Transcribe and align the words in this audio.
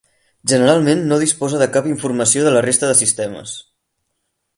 Generalment 0.51 1.03
no 1.11 1.19
disposa 1.23 1.59
de 1.63 1.67
cap 1.75 1.89
informació 1.91 2.47
de 2.47 2.55
la 2.57 2.63
resta 2.67 2.91
de 2.93 2.97
sistemes. 3.03 3.55